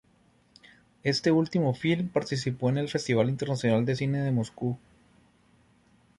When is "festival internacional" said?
2.89-3.85